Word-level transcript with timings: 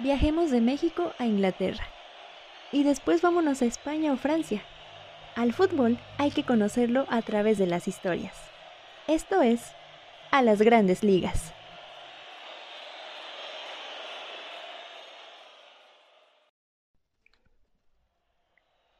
Viajemos 0.00 0.52
de 0.52 0.60
México 0.60 1.12
a 1.18 1.26
Inglaterra. 1.26 1.84
Y 2.70 2.84
después 2.84 3.20
vámonos 3.20 3.62
a 3.62 3.64
España 3.64 4.12
o 4.12 4.16
Francia. 4.16 4.62
Al 5.34 5.52
fútbol 5.52 5.98
hay 6.18 6.30
que 6.30 6.44
conocerlo 6.44 7.04
a 7.10 7.20
través 7.22 7.58
de 7.58 7.66
las 7.66 7.88
historias. 7.88 8.36
Esto 9.08 9.42
es, 9.42 9.72
a 10.30 10.42
las 10.42 10.62
grandes 10.62 11.02
ligas. 11.02 11.52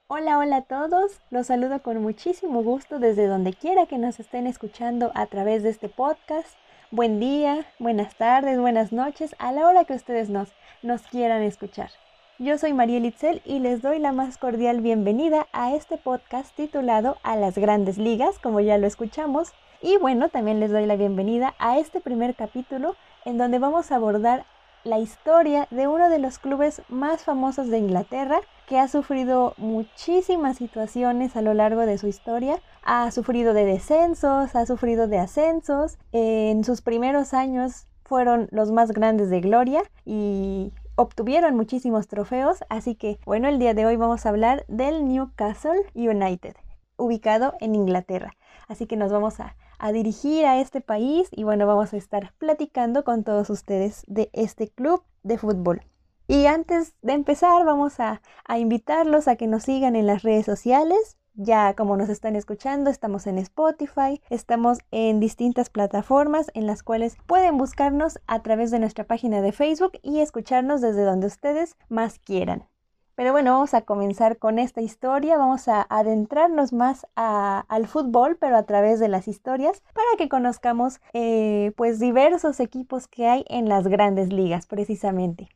Hola, 0.08 0.38
hola 0.38 0.56
a 0.56 0.62
todos. 0.62 1.20
Los 1.30 1.46
saludo 1.46 1.80
con 1.80 2.02
muchísimo 2.02 2.64
gusto 2.64 2.98
desde 2.98 3.28
donde 3.28 3.52
quiera 3.52 3.86
que 3.86 3.98
nos 3.98 4.18
estén 4.18 4.48
escuchando 4.48 5.12
a 5.14 5.26
través 5.26 5.62
de 5.62 5.68
este 5.68 5.88
podcast. 5.88 6.58
Buen 6.90 7.20
día, 7.20 7.66
buenas 7.78 8.14
tardes, 8.14 8.58
buenas 8.58 8.92
noches, 8.92 9.36
a 9.38 9.52
la 9.52 9.66
hora 9.66 9.84
que 9.84 9.92
ustedes 9.92 10.30
nos 10.30 11.02
quieran 11.10 11.42
escuchar. 11.42 11.90
Yo 12.38 12.56
soy 12.56 12.72
María 12.72 12.98
Litzel 12.98 13.42
y 13.44 13.58
les 13.58 13.82
doy 13.82 13.98
la 13.98 14.12
más 14.12 14.38
cordial 14.38 14.80
bienvenida 14.80 15.48
a 15.52 15.74
este 15.74 15.98
podcast 15.98 16.56
titulado 16.56 17.18
A 17.22 17.36
las 17.36 17.58
grandes 17.58 17.98
ligas, 17.98 18.38
como 18.38 18.60
ya 18.60 18.78
lo 18.78 18.86
escuchamos. 18.86 19.52
Y 19.82 19.98
bueno, 19.98 20.30
también 20.30 20.60
les 20.60 20.70
doy 20.70 20.86
la 20.86 20.96
bienvenida 20.96 21.54
a 21.58 21.78
este 21.78 22.00
primer 22.00 22.34
capítulo 22.34 22.96
en 23.26 23.36
donde 23.36 23.58
vamos 23.58 23.92
a 23.92 23.96
abordar 23.96 24.46
la 24.84 24.98
historia 24.98 25.66
de 25.70 25.88
uno 25.88 26.08
de 26.08 26.18
los 26.18 26.38
clubes 26.38 26.82
más 26.88 27.22
famosos 27.24 27.68
de 27.68 27.78
Inglaterra, 27.78 28.40
que 28.66 28.78
ha 28.78 28.88
sufrido 28.88 29.54
muchísimas 29.56 30.58
situaciones 30.58 31.36
a 31.36 31.42
lo 31.42 31.54
largo 31.54 31.86
de 31.86 31.98
su 31.98 32.06
historia. 32.06 32.60
Ha 32.82 33.10
sufrido 33.10 33.54
de 33.54 33.64
descensos, 33.64 34.54
ha 34.54 34.66
sufrido 34.66 35.08
de 35.08 35.18
ascensos. 35.18 35.98
En 36.12 36.64
sus 36.64 36.82
primeros 36.82 37.34
años 37.34 37.86
fueron 38.04 38.48
los 38.50 38.70
más 38.70 38.92
grandes 38.92 39.30
de 39.30 39.40
Gloria 39.40 39.82
y 40.04 40.72
obtuvieron 40.96 41.54
muchísimos 41.54 42.08
trofeos, 42.08 42.64
así 42.68 42.94
que 42.94 43.20
bueno, 43.24 43.48
el 43.48 43.58
día 43.58 43.72
de 43.72 43.86
hoy 43.86 43.96
vamos 43.96 44.26
a 44.26 44.30
hablar 44.30 44.64
del 44.66 45.06
Newcastle 45.06 45.86
United, 45.94 46.56
ubicado 46.96 47.54
en 47.60 47.74
Inglaterra. 47.74 48.32
Así 48.66 48.86
que 48.86 48.96
nos 48.96 49.12
vamos 49.12 49.38
a, 49.40 49.54
dirigir 49.92 50.44
a 50.46 50.60
este 50.60 50.80
país 50.80 51.28
y 51.30 51.44
bueno, 51.44 51.66
vamos 51.66 51.92
a 51.92 51.96
estar 51.96 52.32
platicando 52.38 53.04
con 53.04 53.24
todos 53.24 53.48
ustedes 53.50 54.02
de 54.06 54.30
este 54.32 54.68
club 54.68 55.02
de 55.22 55.38
fútbol. 55.38 55.82
Y 56.26 56.44
antes 56.46 56.94
de 57.00 57.14
empezar, 57.14 57.64
vamos 57.64 58.00
a, 58.00 58.20
a 58.44 58.58
invitarlos 58.58 59.28
a 59.28 59.36
que 59.36 59.46
nos 59.46 59.62
sigan 59.62 59.96
en 59.96 60.06
las 60.06 60.22
redes 60.22 60.44
sociales. 60.44 61.16
Ya 61.34 61.74
como 61.74 61.96
nos 61.96 62.08
están 62.08 62.36
escuchando, 62.36 62.90
estamos 62.90 63.26
en 63.26 63.38
Spotify, 63.38 64.20
estamos 64.28 64.78
en 64.90 65.20
distintas 65.20 65.70
plataformas 65.70 66.50
en 66.52 66.66
las 66.66 66.82
cuales 66.82 67.16
pueden 67.26 67.56
buscarnos 67.56 68.18
a 68.26 68.42
través 68.42 68.70
de 68.70 68.80
nuestra 68.80 69.04
página 69.04 69.40
de 69.40 69.52
Facebook 69.52 69.92
y 70.02 70.20
escucharnos 70.20 70.80
desde 70.80 71.04
donde 71.04 71.28
ustedes 71.28 71.76
más 71.88 72.18
quieran. 72.18 72.66
Pero 73.18 73.32
bueno, 73.32 73.50
vamos 73.50 73.74
a 73.74 73.82
comenzar 73.82 74.38
con 74.38 74.60
esta 74.60 74.80
historia, 74.80 75.36
vamos 75.36 75.66
a 75.66 75.84
adentrarnos 75.90 76.72
más 76.72 77.04
al 77.16 77.88
fútbol, 77.88 78.36
pero 78.38 78.56
a 78.56 78.62
través 78.62 79.00
de 79.00 79.08
las 79.08 79.26
historias, 79.26 79.82
para 79.92 80.06
que 80.16 80.28
conozcamos 80.28 81.00
eh, 81.14 81.72
pues 81.76 81.98
diversos 81.98 82.60
equipos 82.60 83.08
que 83.08 83.26
hay 83.26 83.44
en 83.48 83.68
las 83.68 83.88
grandes 83.88 84.32
ligas 84.32 84.68
precisamente. 84.68 85.48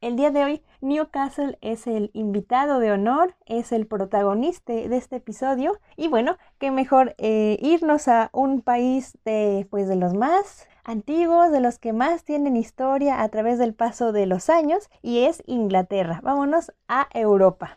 El 0.00 0.16
día 0.16 0.30
de 0.30 0.42
hoy 0.42 0.62
Newcastle 0.80 1.58
es 1.60 1.86
el 1.86 2.10
invitado 2.14 2.78
de 2.78 2.90
honor, 2.90 3.34
es 3.44 3.70
el 3.70 3.86
protagonista 3.86 4.72
de 4.72 4.96
este 4.96 5.16
episodio 5.16 5.78
y 5.94 6.08
bueno, 6.08 6.38
qué 6.58 6.70
mejor 6.70 7.14
eh, 7.18 7.58
irnos 7.60 8.08
a 8.08 8.30
un 8.32 8.62
país 8.62 9.18
de 9.26 9.66
pues 9.68 9.88
de 9.88 9.96
los 9.96 10.14
más 10.14 10.70
antiguos, 10.84 11.52
de 11.52 11.60
los 11.60 11.78
que 11.78 11.92
más 11.92 12.24
tienen 12.24 12.56
historia 12.56 13.20
a 13.20 13.28
través 13.28 13.58
del 13.58 13.74
paso 13.74 14.12
de 14.12 14.24
los 14.24 14.48
años 14.48 14.88
y 15.02 15.24
es 15.26 15.42
Inglaterra. 15.44 16.20
Vámonos 16.22 16.72
a 16.88 17.06
Europa. 17.12 17.76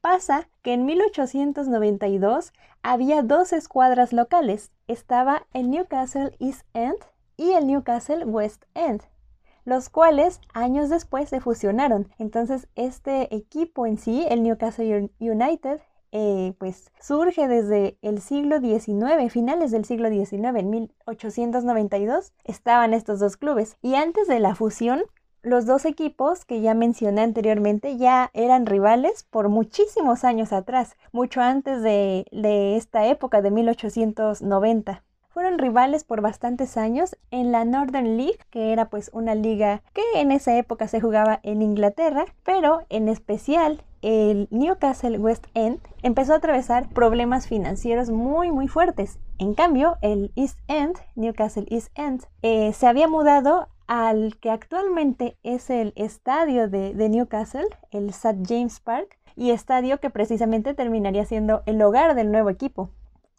Pasa 0.00 0.48
que 0.62 0.74
en 0.74 0.86
1892 0.86 2.52
había 2.84 3.24
dos 3.24 3.52
escuadras 3.52 4.12
locales. 4.12 4.70
Estaba 4.86 5.48
el 5.52 5.68
Newcastle 5.68 6.30
East 6.38 6.62
End 6.74 6.98
y 7.36 7.54
el 7.54 7.66
Newcastle 7.66 8.24
West 8.24 8.66
End 8.74 9.02
los 9.64 9.88
cuales 9.88 10.40
años 10.52 10.88
después 10.88 11.28
se 11.28 11.40
fusionaron. 11.40 12.08
Entonces 12.18 12.68
este 12.74 13.34
equipo 13.34 13.86
en 13.86 13.98
sí, 13.98 14.26
el 14.28 14.42
Newcastle 14.42 15.10
United, 15.18 15.80
eh, 16.12 16.54
pues 16.58 16.90
surge 17.00 17.46
desde 17.46 17.96
el 18.02 18.20
siglo 18.20 18.60
XIX, 18.60 19.32
finales 19.32 19.70
del 19.70 19.84
siglo 19.84 20.08
XIX, 20.10 20.56
en 20.56 20.70
1892, 20.70 22.32
estaban 22.44 22.94
estos 22.94 23.20
dos 23.20 23.36
clubes. 23.36 23.76
Y 23.80 23.94
antes 23.94 24.26
de 24.26 24.40
la 24.40 24.54
fusión, 24.54 25.02
los 25.42 25.66
dos 25.66 25.84
equipos 25.84 26.44
que 26.44 26.60
ya 26.60 26.74
mencioné 26.74 27.22
anteriormente 27.22 27.96
ya 27.96 28.30
eran 28.34 28.66
rivales 28.66 29.22
por 29.30 29.48
muchísimos 29.48 30.24
años 30.24 30.52
atrás, 30.52 30.96
mucho 31.12 31.40
antes 31.40 31.82
de, 31.82 32.26
de 32.32 32.76
esta 32.76 33.06
época 33.06 33.40
de 33.40 33.50
1890 33.50 35.02
fueron 35.30 35.58
rivales 35.58 36.04
por 36.04 36.20
bastantes 36.20 36.76
años 36.76 37.16
en 37.30 37.52
la 37.52 37.64
Northern 37.64 38.16
League, 38.16 38.38
que 38.50 38.72
era 38.72 38.90
pues 38.90 39.10
una 39.12 39.34
liga 39.34 39.82
que 39.92 40.02
en 40.16 40.32
esa 40.32 40.56
época 40.56 40.88
se 40.88 41.00
jugaba 41.00 41.40
en 41.42 41.62
Inglaterra, 41.62 42.26
pero 42.44 42.82
en 42.88 43.08
especial 43.08 43.82
el 44.02 44.48
Newcastle 44.50 45.18
West 45.18 45.46
End 45.54 45.78
empezó 46.02 46.32
a 46.32 46.36
atravesar 46.36 46.88
problemas 46.88 47.46
financieros 47.46 48.10
muy 48.10 48.50
muy 48.50 48.68
fuertes. 48.68 49.18
En 49.38 49.54
cambio, 49.54 49.96
el 50.02 50.32
East 50.36 50.58
End, 50.68 50.96
Newcastle 51.14 51.66
East 51.70 51.88
End, 51.94 52.24
eh, 52.42 52.72
se 52.72 52.86
había 52.86 53.08
mudado 53.08 53.68
al 53.86 54.36
que 54.38 54.50
actualmente 54.50 55.36
es 55.42 55.70
el 55.70 55.92
estadio 55.96 56.68
de, 56.68 56.94
de 56.94 57.08
Newcastle, 57.08 57.66
el 57.90 58.10
St. 58.10 58.42
James 58.46 58.80
Park, 58.80 59.18
y 59.36 59.50
estadio 59.50 59.98
que 60.00 60.10
precisamente 60.10 60.74
terminaría 60.74 61.24
siendo 61.24 61.62
el 61.66 61.80
hogar 61.82 62.14
del 62.14 62.30
nuevo 62.30 62.50
equipo. 62.50 62.90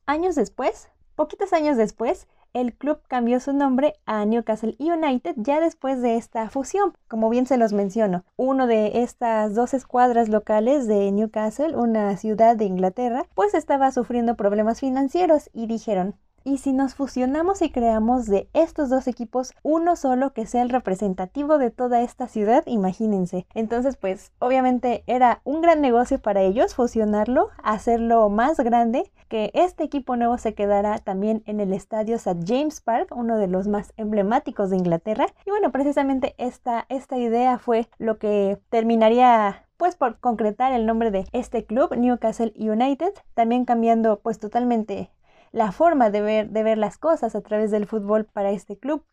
Años 0.06 0.36
después, 0.36 0.90
Poquitos 1.22 1.54
años 1.54 1.78
después, 1.78 2.28
el 2.52 2.74
club 2.74 2.98
cambió 3.08 3.40
su 3.40 3.54
nombre 3.54 3.94
a 4.08 4.26
Newcastle 4.26 4.76
United 4.80 5.36
ya 5.38 5.60
después 5.60 6.02
de 6.02 6.18
esta 6.18 6.50
fusión. 6.50 6.98
Como 7.08 7.30
bien 7.30 7.46
se 7.46 7.58
los 7.58 7.74
menciono, 7.74 8.26
uno 8.38 8.66
de 8.66 9.04
estas 9.04 9.54
dos 9.54 9.76
escuadras 9.76 10.30
locales 10.30 10.88
de 10.88 11.12
Newcastle, 11.12 11.76
una 11.76 12.18
ciudad 12.18 12.56
de 12.56 12.66
Inglaterra, 12.66 13.28
pues 13.36 13.54
estaba 13.54 13.92
sufriendo 13.92 14.36
problemas 14.36 14.80
financieros 14.80 15.52
y 15.54 15.68
dijeron, 15.68 16.16
y 16.44 16.58
si 16.58 16.74
nos 16.74 16.96
fusionamos 16.96 17.62
y 17.62 17.70
creamos 17.70 18.26
de 18.26 18.50
estos 18.54 18.90
dos 18.90 19.08
equipos 19.08 19.54
uno 19.64 19.96
solo 19.96 20.34
que 20.34 20.46
sea 20.46 20.62
el 20.62 20.70
representativo 20.70 21.58
de 21.58 21.72
toda 21.72 22.02
esta 22.02 22.28
ciudad, 22.28 22.64
imagínense. 22.66 23.46
Entonces, 23.54 23.98
pues 23.98 24.32
obviamente 24.40 25.04
era 25.08 25.42
un 25.44 25.62
gran 25.62 25.82
negocio 25.82 26.20
para 26.20 26.42
ellos 26.42 26.76
fusionarlo, 26.76 27.50
hacerlo 27.64 28.30
más 28.30 28.58
grande, 28.60 29.12
que 29.28 29.52
este 29.54 29.84
equipo 29.84 30.18
nuevo 30.18 30.38
se 30.38 30.54
quedara 30.54 30.98
también 31.00 31.44
en 31.46 31.60
el 31.60 31.74
estadio 31.74 32.16
St. 32.16 32.42
James 32.46 32.82
Park, 32.82 33.14
uno 33.16 33.38
de 33.38 33.48
los 33.48 33.68
más 33.68 33.94
emblemáticos 33.98 34.70
de 34.70 34.78
Inglaterra. 34.78 35.28
Y 35.46 35.52
bueno, 35.52 35.72
precisamente 35.72 36.36
esta, 36.38 36.86
esta 36.90 37.18
idea 37.18 37.58
fue 37.58 37.88
lo 37.98 38.18
que 38.18 38.60
terminaría 38.70 39.66
pues 39.78 39.96
por 39.96 40.20
concretar 40.20 40.74
el 40.74 40.86
nombre 40.86 41.10
de 41.10 41.26
este 41.32 41.66
club, 41.66 41.96
Newcastle 41.96 42.54
United, 42.56 43.14
también 43.34 43.66
cambiando 43.66 44.20
pues 44.20 44.38
totalmente 44.38 45.10
la 45.52 45.72
forma 45.72 46.10
de 46.10 46.22
ver, 46.22 46.50
de 46.50 46.64
ver 46.64 46.78
las 46.78 46.98
cosas 46.98 47.36
a 47.36 47.42
través 47.42 47.72
del 47.72 47.88
fútbol 47.88 48.26
para 48.26 48.52
este 48.52 48.78
club. 48.78 49.06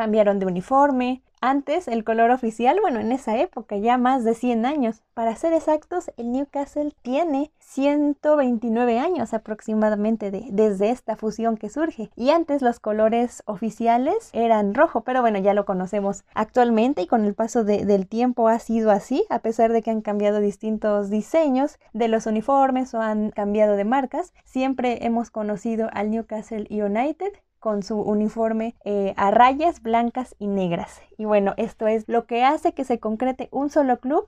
Cambiaron 0.00 0.38
de 0.38 0.46
uniforme, 0.46 1.20
antes, 1.42 1.86
el 1.86 2.04
color 2.04 2.30
oficial, 2.30 2.78
bueno, 2.80 3.00
en 3.00 3.12
esa 3.12 3.36
época, 3.36 3.76
ya 3.76 3.98
más 3.98 4.24
de 4.24 4.34
100 4.34 4.64
años. 4.64 5.02
Para 5.12 5.36
ser 5.36 5.52
exactos, 5.52 6.10
el 6.16 6.32
Newcastle 6.32 6.94
tiene 7.02 7.50
129 7.58 8.98
años 8.98 9.34
aproximadamente 9.34 10.30
desde 10.30 10.88
esta 10.88 11.16
fusión 11.16 11.58
que 11.58 11.68
surge. 11.68 12.08
Y 12.16 12.30
antes 12.30 12.62
los 12.62 12.80
colores 12.80 13.42
oficiales 13.44 14.30
eran 14.32 14.74
rojo, 14.74 15.02
pero 15.02 15.20
bueno, 15.20 15.38
ya 15.38 15.52
lo 15.52 15.66
conocemos 15.66 16.24
actualmente 16.32 17.02
y 17.02 17.06
con 17.06 17.26
el 17.26 17.34
paso 17.34 17.62
del 17.62 18.06
tiempo 18.06 18.48
ha 18.48 18.58
sido 18.58 18.90
así, 18.90 19.26
a 19.28 19.40
pesar 19.40 19.70
de 19.70 19.82
que 19.82 19.90
han 19.90 20.00
cambiado 20.00 20.40
distintos 20.40 21.10
diseños 21.10 21.78
de 21.92 22.08
los 22.08 22.24
uniformes 22.24 22.94
o 22.94 23.02
han 23.02 23.32
cambiado 23.32 23.76
de 23.76 23.84
marcas. 23.84 24.32
Siempre 24.46 25.04
hemos 25.04 25.30
conocido 25.30 25.90
al 25.92 26.10
Newcastle 26.10 26.66
United 26.70 27.32
con 27.60 27.82
su 27.82 28.00
uniforme 28.00 28.74
eh, 28.84 29.14
a 29.16 29.30
rayas 29.30 29.82
blancas 29.82 30.34
y 30.38 30.48
negras. 30.48 31.00
Y 31.16 31.26
bueno, 31.26 31.54
esto 31.56 31.86
es 31.86 32.04
lo 32.08 32.26
que 32.26 32.42
hace 32.42 32.72
que 32.72 32.84
se 32.84 32.98
concrete 32.98 33.48
un 33.52 33.70
solo 33.70 34.00
club, 34.00 34.26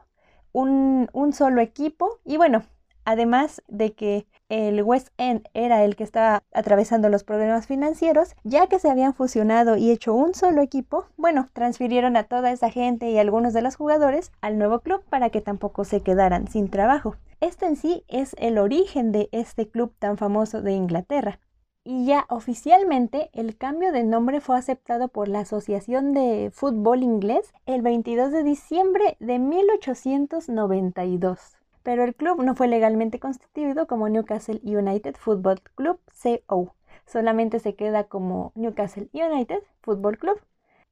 un, 0.52 1.08
un 1.12 1.32
solo 1.32 1.60
equipo. 1.60 2.20
Y 2.24 2.36
bueno, 2.36 2.62
además 3.04 3.62
de 3.66 3.94
que 3.94 4.26
el 4.48 4.82
West 4.82 5.08
End 5.16 5.48
era 5.54 5.82
el 5.82 5.96
que 5.96 6.04
estaba 6.04 6.42
atravesando 6.52 7.08
los 7.08 7.24
problemas 7.24 7.66
financieros, 7.66 8.34
ya 8.44 8.66
que 8.66 8.78
se 8.78 8.90
habían 8.90 9.14
fusionado 9.14 9.76
y 9.78 9.90
hecho 9.90 10.12
un 10.12 10.34
solo 10.34 10.60
equipo, 10.60 11.06
bueno, 11.16 11.48
transfirieron 11.54 12.18
a 12.18 12.24
toda 12.24 12.52
esa 12.52 12.70
gente 12.70 13.10
y 13.10 13.18
algunos 13.18 13.54
de 13.54 13.62
los 13.62 13.76
jugadores 13.76 14.30
al 14.42 14.58
nuevo 14.58 14.80
club 14.80 15.02
para 15.08 15.30
que 15.30 15.40
tampoco 15.40 15.84
se 15.84 16.02
quedaran 16.02 16.48
sin 16.48 16.68
trabajo. 16.68 17.16
Este 17.40 17.66
en 17.66 17.76
sí 17.76 18.04
es 18.08 18.36
el 18.38 18.58
origen 18.58 19.10
de 19.10 19.28
este 19.32 19.68
club 19.68 19.94
tan 19.98 20.18
famoso 20.18 20.60
de 20.60 20.72
Inglaterra. 20.72 21.40
Y 21.84 22.06
ya 22.06 22.26
oficialmente 22.28 23.30
el 23.32 23.56
cambio 23.56 23.90
de 23.92 24.04
nombre 24.04 24.40
fue 24.40 24.56
aceptado 24.56 25.08
por 25.08 25.26
la 25.28 25.40
Asociación 25.40 26.12
de 26.12 26.50
Fútbol 26.52 27.02
Inglés 27.02 27.52
el 27.66 27.82
22 27.82 28.30
de 28.30 28.44
diciembre 28.44 29.16
de 29.18 29.38
1892. 29.38 31.56
Pero 31.82 32.04
el 32.04 32.14
club 32.14 32.42
no 32.42 32.54
fue 32.54 32.68
legalmente 32.68 33.18
constituido 33.18 33.88
como 33.88 34.08
Newcastle 34.08 34.60
United 34.62 35.16
Football 35.16 35.60
Club 35.74 35.98
CO. 36.22 36.74
Solamente 37.06 37.58
se 37.58 37.74
queda 37.74 38.04
como 38.04 38.52
Newcastle 38.54 39.08
United 39.12 39.64
Football 39.80 40.18
Club 40.18 40.40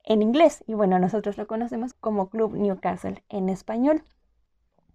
en 0.04 0.22
inglés 0.22 0.64
y 0.66 0.74
bueno, 0.74 0.98
nosotros 0.98 1.38
lo 1.38 1.46
conocemos 1.46 1.94
como 1.94 2.30
Club 2.30 2.54
Newcastle 2.54 3.22
en 3.28 3.48
español. 3.48 4.02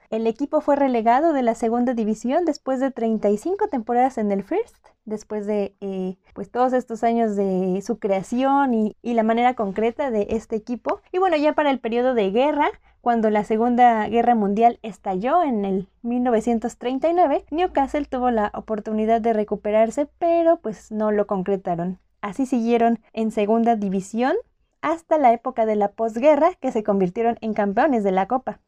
El 0.09 0.25
equipo 0.25 0.61
fue 0.61 0.75
relegado 0.75 1.33
de 1.33 1.43
la 1.43 1.53
segunda 1.53 1.93
división 1.93 2.45
después 2.45 2.79
de 2.79 2.89
35 2.89 3.67
temporadas 3.67 4.17
en 4.17 4.31
el 4.31 4.43
First, 4.43 4.75
después 5.09 5.45
de 5.45 5.75
eh, 5.81 6.17
pues 6.33 6.49
todos 6.49 6.73
estos 6.73 7.03
años 7.03 7.35
de 7.35 7.81
su 7.85 7.99
creación 7.99 8.73
y, 8.73 8.95
y, 9.01 9.13
la 9.13 9.23
manera 9.23 9.55
concreta 9.55 10.11
de 10.11 10.27
este 10.29 10.55
equipo. 10.55 11.01
Y 11.11 11.17
bueno, 11.17 11.35
ya 11.35 11.53
para 11.53 11.71
el 11.71 11.79
periodo 11.79 12.13
de 12.13 12.31
guerra, 12.31 12.69
cuando 13.01 13.29
la 13.29 13.43
Segunda 13.43 14.07
Guerra 14.07 14.35
Mundial 14.35 14.79
estalló 14.81 15.43
en 15.43 15.65
el 15.65 15.87
1939, 16.01 17.45
Newcastle 17.49 18.05
tuvo 18.05 18.29
la 18.29 18.51
oportunidad 18.53 19.21
de 19.21 19.33
recuperarse, 19.33 20.07
pero 20.19 20.57
pues 20.57 20.91
no 20.91 21.11
lo 21.11 21.25
concretaron. 21.25 21.99
Así 22.21 22.45
siguieron 22.45 22.99
en 23.13 23.31
segunda 23.31 23.75
división 23.75 24.35
hasta 24.81 25.17
la 25.17 25.33
época 25.33 25.65
de 25.65 25.75
la 25.75 25.91
posguerra, 25.91 26.53
que 26.59 26.71
se 26.71 26.83
convirtieron 26.83 27.37
en 27.41 27.53
campeones 27.53 28.03
de 28.03 28.11
la 28.11 28.27
Copa. 28.27 28.59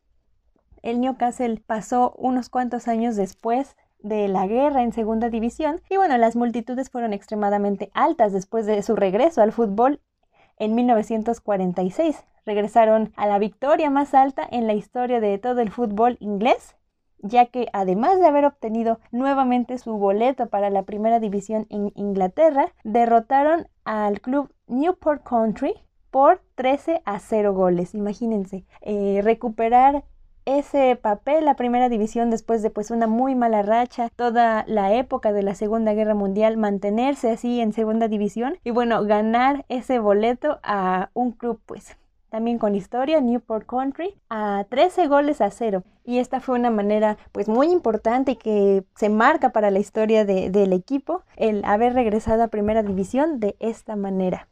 El 0.82 1.00
Newcastle 1.00 1.62
pasó 1.66 2.14
unos 2.18 2.50
cuantos 2.50 2.88
años 2.88 3.16
después 3.16 3.76
de 4.04 4.28
la 4.28 4.48
guerra 4.48 4.84
en 4.84 4.94
segunda 4.94 5.30
división 5.30 5.82
y 5.90 5.98
bueno, 5.98 6.18
las 6.18 6.36
multitudes 6.36 6.90
fueron 6.90 7.14
extremadamente 7.14 7.92
altas 7.94 8.34
después 8.34 8.66
de 8.66 8.82
su 8.84 8.96
regreso 8.96 9.42
al 9.42 9.52
fútbol 9.52 10.02
en 10.58 10.76
1946. 10.76 12.24
Regresaron 12.46 13.14
a 13.16 13.28
la 13.28 13.40
victoria 13.40 13.90
más 13.90 14.14
alta 14.14 14.48
en 14.50 14.68
la 14.68 14.74
historia 14.74 15.20
de 15.20 15.38
todo 15.38 15.62
el 15.62 15.72
fútbol 15.72 16.18
inglés, 16.20 16.76
ya 17.20 17.46
que 17.48 17.68
además 17.74 18.20
de 18.20 18.28
haber 18.28 18.46
obtenido 18.46 19.00
nuevamente 19.12 19.78
su 19.78 19.98
boleto 19.98 20.48
para 20.48 20.70
la 20.70 20.84
primera 20.84 21.20
división 21.20 21.68
en 21.70 21.92
Inglaterra, 21.96 22.74
derrotaron 22.84 23.68
al 23.86 24.22
club 24.22 24.52
Newport 24.68 25.24
Country 25.24 25.74
por 26.10 26.42
13 26.56 27.02
a 27.06 27.20
0 27.20 27.54
goles. 27.54 27.96
Imagínense, 27.96 28.66
eh, 28.82 29.22
recuperar 29.24 30.04
ese 30.46 30.96
papel 30.96 31.46
la 31.46 31.56
primera 31.56 31.90
división 31.90 32.30
después 32.30 32.62
de 32.62 32.70
pues 32.70 32.92
una 32.92 33.08
muy 33.08 33.36
mala 33.36 33.62
racha, 33.62 34.10
toda 34.16 34.64
la 34.68 34.94
época 34.94 35.34
de 35.34 35.44
la 35.44 35.56
Segunda 35.56 35.94
Guerra 35.94 36.16
Mundial, 36.16 36.58
mantenerse 36.58 37.32
así 37.32 37.62
en 37.62 37.74
segunda 37.74 38.08
división 38.08 38.58
y 38.64 38.72
bueno, 38.72 39.04
ganar 39.04 39.66
ese 39.70 40.00
boleto 40.00 40.60
a 40.64 41.10
un 41.14 41.32
club 41.32 41.60
pues 41.66 41.98
también 42.32 42.60
con 42.60 42.76
historia, 42.76 43.20
Newport 43.20 43.68
Country, 43.68 44.16
a 44.30 44.66
13 44.70 45.08
goles 45.08 45.42
a 45.42 45.52
cero. 45.52 45.84
Y 46.06 46.20
esta 46.20 46.40
fue 46.40 46.58
una 46.58 46.72
manera 46.72 47.18
pues 47.34 47.50
muy 47.50 47.68
importante 47.68 48.38
que 48.38 48.86
se 48.96 49.10
marca 49.10 49.50
para 49.50 49.70
la 49.70 49.80
historia 49.80 50.24
del 50.26 50.74
equipo, 50.74 51.24
el 51.36 51.64
haber 51.66 51.94
regresado 51.94 52.42
a 52.42 52.48
primera 52.48 52.84
división 52.84 53.40
de 53.42 53.58
esta 53.60 53.98
manera. 53.98 54.48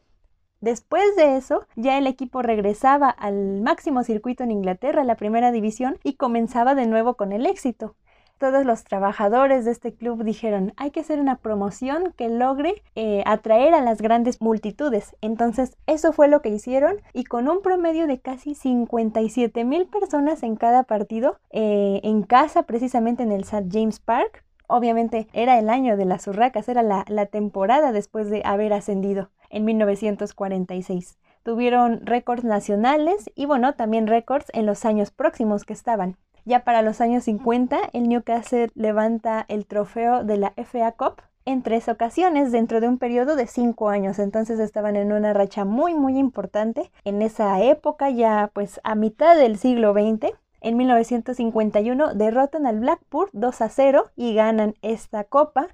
Después 0.62 1.16
de 1.16 1.38
eso, 1.38 1.66
ya 1.78 1.98
el 1.98 2.06
equipo 2.06 2.42
regresaba 2.42 3.10
al 3.10 3.62
máximo 3.62 4.04
circuito 4.04 4.44
en 4.44 4.52
Inglaterra, 4.52 5.06
la 5.06 5.16
primera 5.16 5.54
división, 5.54 5.98
y 6.04 6.14
comenzaba 6.14 6.76
de 6.76 6.86
nuevo 6.86 7.14
con 7.14 7.32
el 7.32 7.46
éxito. 7.46 7.96
Todos 8.40 8.66
los 8.66 8.84
trabajadores 8.84 9.64
de 9.64 9.72
este 9.72 9.94
club 9.94 10.24
dijeron, 10.24 10.74
hay 10.76 10.92
que 10.92 11.00
hacer 11.00 11.22
una 11.22 11.38
promoción 11.38 12.14
que 12.18 12.28
logre 12.28 12.84
eh, 12.96 13.24
atraer 13.26 13.74
a 13.74 13.82
las 13.82 14.02
grandes 14.02 14.42
multitudes. 14.42 15.16
Entonces, 15.22 15.78
eso 15.88 16.12
fue 16.12 16.28
lo 16.28 16.42
que 16.42 16.50
hicieron 16.50 17.02
y 17.14 17.24
con 17.24 17.48
un 17.48 17.62
promedio 17.62 18.06
de 18.06 18.20
casi 18.20 18.54
57 18.54 19.64
mil 19.64 19.88
personas 19.88 20.44
en 20.44 20.58
cada 20.58 20.84
partido, 20.84 21.38
eh, 21.52 22.02
en 22.04 22.24
casa 22.24 22.64
precisamente 22.64 23.24
en 23.24 23.32
el 23.32 23.42
St. 23.42 23.68
James 23.72 24.00
Park, 24.00 24.44
obviamente 24.68 25.28
era 25.32 25.58
el 25.58 25.70
año 25.70 25.96
de 25.98 26.06
las 26.06 26.28
urracas, 26.28 26.70
era 26.70 26.84
la 26.84 27.26
temporada 27.26 27.92
después 27.92 28.30
de 28.30 28.42
haber 28.46 28.72
ascendido 28.72 29.30
en 29.50 29.66
1946. 29.66 31.18
Tuvieron 31.44 32.06
récords 32.06 32.44
nacionales 32.44 33.30
y 33.36 33.46
bueno, 33.46 33.74
también 33.74 34.08
récords 34.08 34.48
en 34.54 34.66
los 34.66 34.86
años 34.86 35.12
próximos 35.12 35.66
que 35.66 35.74
estaban. 35.74 36.18
Ya 36.46 36.64
para 36.64 36.82
los 36.82 37.02
años 37.02 37.26
50, 37.26 37.78
el 37.94 38.10
Newcastle 38.10 38.70
levanta 38.76 39.46
el 39.48 39.66
trofeo 39.66 40.24
de 40.24 40.38
la 40.38 40.54
FA 40.58 40.92
Cup 40.94 41.22
en 41.46 41.64
tres 41.64 41.90
ocasiones 41.90 42.52
dentro 42.52 42.82
de 42.82 42.88
un 42.88 42.98
periodo 42.98 43.36
de 43.36 43.48
cinco 43.48 43.90
años. 43.90 44.20
Entonces 44.20 44.60
estaban 44.60 44.96
en 44.96 45.12
una 45.12 45.34
racha 45.34 45.66
muy, 45.66 45.94
muy 45.94 46.18
importante. 46.18 46.92
En 47.06 47.22
esa 47.22 47.62
época, 47.64 48.10
ya 48.10 48.52
pues 48.54 48.80
a 48.84 48.96
mitad 48.96 49.36
del 49.36 49.58
siglo 49.58 49.94
XX, 49.94 50.34
en 50.62 50.78
1951 50.78 52.14
derrotan 52.16 52.66
al 52.66 52.80
Blackpool 52.80 53.30
2 53.34 53.62
a 53.62 53.70
0 53.70 54.12
y 54.16 54.34
ganan 54.34 54.76
esta 54.82 55.24
copa. 55.24 55.68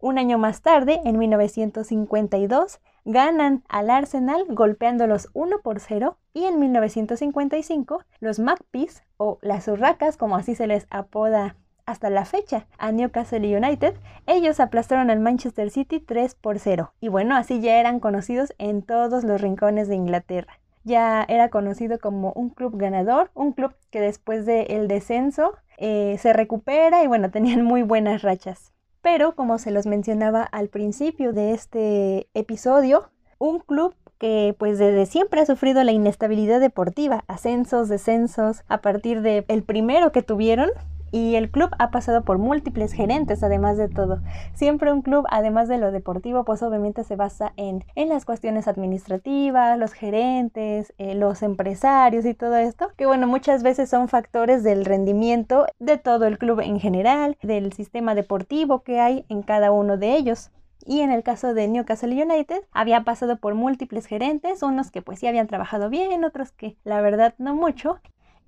Un 0.00 0.18
año 0.18 0.36
más 0.36 0.62
tarde, 0.62 1.00
en 1.04 1.16
1952, 1.18 2.80
ganan 3.04 3.64
al 3.68 3.90
Arsenal 3.90 4.44
golpeándolos 4.48 5.28
1 5.34 5.60
por 5.62 5.80
0 5.80 6.16
y 6.34 6.44
en 6.44 6.58
1955 6.60 8.04
los 8.20 8.38
Magpies 8.38 9.02
o 9.16 9.38
las 9.42 9.68
Urracas 9.68 10.16
como 10.16 10.36
así 10.36 10.54
se 10.54 10.66
les 10.66 10.86
apoda 10.90 11.56
hasta 11.86 12.10
la 12.10 12.24
fecha 12.24 12.66
a 12.78 12.92
Newcastle 12.92 13.56
United, 13.56 13.94
ellos 14.26 14.60
aplastaron 14.60 15.10
al 15.10 15.20
Manchester 15.20 15.70
City 15.70 16.00
3 16.00 16.34
por 16.36 16.58
0 16.58 16.92
y 17.00 17.08
bueno, 17.08 17.36
así 17.36 17.60
ya 17.60 17.78
eran 17.78 18.00
conocidos 18.00 18.54
en 18.58 18.82
todos 18.82 19.24
los 19.24 19.40
rincones 19.40 19.88
de 19.88 19.96
Inglaterra. 19.96 20.58
ya 20.84 21.24
era 21.28 21.48
conocido 21.48 21.98
como 22.00 22.32
un 22.32 22.50
club 22.50 22.76
ganador, 22.76 23.30
un 23.34 23.52
club 23.52 23.74
que 23.90 24.00
después 24.00 24.46
del 24.46 24.88
descenso 24.88 25.54
eh, 25.78 26.16
se 26.18 26.32
recupera 26.32 27.04
y 27.04 27.06
bueno, 27.06 27.30
tenían 27.32 27.62
muy 27.62 27.82
buenas 27.82 28.22
rachas. 28.22 28.72
Pero 29.02 29.34
como 29.34 29.58
se 29.58 29.72
los 29.72 29.86
mencionaba 29.86 30.42
al 30.44 30.68
principio 30.68 31.32
de 31.32 31.52
este 31.52 32.28
episodio, 32.34 33.10
un 33.38 33.58
club 33.58 33.94
que 34.18 34.54
pues 34.56 34.78
desde 34.78 35.04
siempre 35.06 35.40
ha 35.40 35.46
sufrido 35.46 35.82
la 35.82 35.90
inestabilidad 35.90 36.60
deportiva, 36.60 37.24
ascensos, 37.26 37.88
descensos, 37.88 38.62
a 38.68 38.80
partir 38.80 39.20
del 39.20 39.44
el 39.48 39.64
primero 39.64 40.12
que 40.12 40.22
tuvieron, 40.22 40.70
y 41.12 41.36
el 41.36 41.50
club 41.50 41.70
ha 41.78 41.90
pasado 41.90 42.24
por 42.24 42.38
múltiples 42.38 42.92
gerentes, 42.92 43.42
además 43.42 43.76
de 43.76 43.88
todo. 43.88 44.20
Siempre 44.54 44.92
un 44.92 45.02
club, 45.02 45.26
además 45.30 45.68
de 45.68 45.78
lo 45.78 45.92
deportivo, 45.92 46.44
pues 46.44 46.62
obviamente 46.62 47.04
se 47.04 47.14
basa 47.16 47.52
en, 47.56 47.84
en 47.94 48.08
las 48.08 48.24
cuestiones 48.24 48.66
administrativas, 48.66 49.78
los 49.78 49.92
gerentes, 49.92 50.94
eh, 50.98 51.14
los 51.14 51.42
empresarios 51.42 52.24
y 52.24 52.34
todo 52.34 52.56
esto, 52.56 52.90
que 52.96 53.06
bueno, 53.06 53.26
muchas 53.26 53.62
veces 53.62 53.90
son 53.90 54.08
factores 54.08 54.64
del 54.64 54.84
rendimiento 54.84 55.66
de 55.78 55.98
todo 55.98 56.26
el 56.26 56.38
club 56.38 56.60
en 56.60 56.80
general, 56.80 57.36
del 57.42 57.72
sistema 57.74 58.14
deportivo 58.14 58.82
que 58.82 58.98
hay 58.98 59.26
en 59.28 59.42
cada 59.42 59.70
uno 59.70 59.98
de 59.98 60.16
ellos. 60.16 60.50
Y 60.84 61.00
en 61.00 61.12
el 61.12 61.22
caso 61.22 61.54
de 61.54 61.68
Newcastle 61.68 62.20
United, 62.20 62.62
había 62.72 63.04
pasado 63.04 63.36
por 63.36 63.54
múltiples 63.54 64.06
gerentes, 64.06 64.62
unos 64.62 64.90
que 64.90 65.02
pues 65.02 65.20
sí 65.20 65.26
habían 65.28 65.46
trabajado 65.46 65.90
bien, 65.90 66.24
otros 66.24 66.50
que 66.50 66.76
la 66.82 67.00
verdad 67.00 67.34
no 67.38 67.54
mucho, 67.54 68.00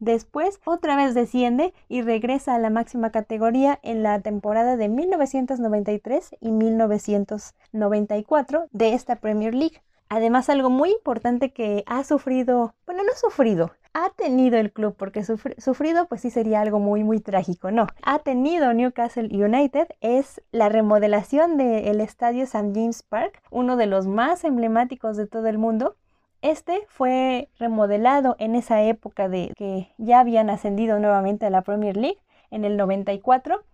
Después 0.00 0.60
otra 0.64 0.96
vez 0.96 1.14
desciende 1.14 1.74
y 1.88 2.02
regresa 2.02 2.54
a 2.54 2.58
la 2.58 2.70
máxima 2.70 3.10
categoría 3.10 3.80
en 3.82 4.04
la 4.04 4.20
temporada 4.20 4.76
de 4.76 4.88
1993 4.88 6.36
y 6.40 6.52
1994 6.52 8.68
de 8.70 8.94
esta 8.94 9.16
Premier 9.16 9.54
League. 9.54 9.82
Además, 10.08 10.48
algo 10.48 10.70
muy 10.70 10.90
importante 10.90 11.52
que 11.52 11.82
ha 11.86 12.04
sufrido, 12.04 12.74
bueno, 12.86 13.02
no 13.02 13.12
sufrido, 13.14 13.72
ha 13.92 14.10
tenido 14.10 14.56
el 14.56 14.72
club, 14.72 14.94
porque 14.96 15.24
sufrido 15.24 16.06
pues 16.06 16.20
sí 16.20 16.30
sería 16.30 16.60
algo 16.60 16.78
muy 16.78 17.02
muy 17.02 17.20
trágico, 17.20 17.70
no. 17.70 17.88
Ha 18.02 18.20
tenido 18.20 18.72
Newcastle 18.72 19.28
United 19.32 19.88
es 20.00 20.40
la 20.52 20.68
remodelación 20.68 21.56
del 21.56 22.00
estadio 22.00 22.44
St. 22.44 22.70
James 22.74 23.02
Park, 23.02 23.42
uno 23.50 23.76
de 23.76 23.86
los 23.86 24.06
más 24.06 24.44
emblemáticos 24.44 25.16
de 25.16 25.26
todo 25.26 25.48
el 25.48 25.58
mundo, 25.58 25.96
este 26.42 26.80
fue 26.88 27.48
remodelado 27.58 28.36
en 28.38 28.54
esa 28.54 28.82
época 28.82 29.28
de 29.28 29.52
que 29.56 29.92
ya 29.98 30.20
habían 30.20 30.50
ascendido 30.50 30.98
nuevamente 30.98 31.46
a 31.46 31.50
la 31.50 31.62
Premier 31.62 31.96
League 31.96 32.18
en 32.50 32.64
el 32.64 32.76
94. 32.76 33.64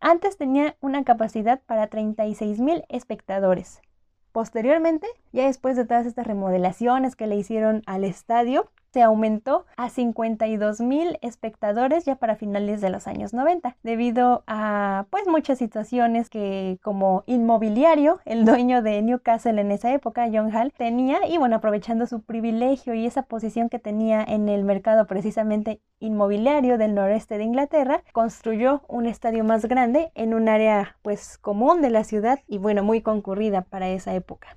Antes 0.00 0.36
tenía 0.36 0.76
una 0.80 1.04
capacidad 1.04 1.60
para 1.66 1.88
36 1.88 2.60
mil 2.60 2.84
espectadores. 2.88 3.80
Posteriormente, 4.32 5.06
ya 5.32 5.46
después 5.46 5.76
de 5.76 5.86
todas 5.86 6.06
estas 6.06 6.26
remodelaciones 6.26 7.16
que 7.16 7.26
le 7.26 7.36
hicieron 7.36 7.82
al 7.86 8.04
estadio, 8.04 8.70
se 8.96 9.02
aumentó 9.02 9.66
a 9.76 9.90
52 9.90 10.80
mil 10.80 11.18
espectadores 11.20 12.06
ya 12.06 12.16
para 12.16 12.34
finales 12.34 12.80
de 12.80 12.88
los 12.88 13.06
años 13.06 13.34
90, 13.34 13.76
debido 13.82 14.42
a 14.46 15.04
pues 15.10 15.28
muchas 15.28 15.58
situaciones 15.58 16.30
que 16.30 16.78
como 16.82 17.22
inmobiliario 17.26 18.20
el 18.24 18.46
dueño 18.46 18.80
de 18.80 19.02
Newcastle 19.02 19.60
en 19.60 19.70
esa 19.70 19.92
época, 19.92 20.30
John 20.32 20.50
Hall, 20.50 20.72
tenía 20.72 21.28
y 21.28 21.36
bueno, 21.36 21.56
aprovechando 21.56 22.06
su 22.06 22.22
privilegio 22.22 22.94
y 22.94 23.04
esa 23.04 23.24
posición 23.24 23.68
que 23.68 23.78
tenía 23.78 24.24
en 24.24 24.48
el 24.48 24.64
mercado 24.64 25.06
precisamente 25.06 25.82
inmobiliario 25.98 26.78
del 26.78 26.94
noreste 26.94 27.36
de 27.36 27.44
Inglaterra, 27.44 28.02
construyó 28.14 28.80
un 28.88 29.04
estadio 29.04 29.44
más 29.44 29.66
grande 29.66 30.10
en 30.14 30.32
un 30.32 30.48
área 30.48 30.96
pues 31.02 31.36
común 31.36 31.82
de 31.82 31.90
la 31.90 32.02
ciudad 32.02 32.40
y 32.48 32.56
bueno, 32.56 32.82
muy 32.82 33.02
concurrida 33.02 33.60
para 33.60 33.90
esa 33.90 34.14
época. 34.14 34.56